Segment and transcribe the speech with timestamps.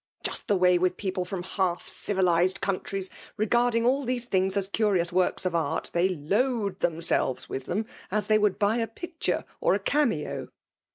[0.23, 5.11] Just the way wiA people from half eiTiKzed couatriesl TiBgrntdrng all these things as curious
[5.11, 9.75] woricB of art, fhej load themselTes with them, as they wmdi Imj a pictioe or
[9.75, 10.47] a eameo.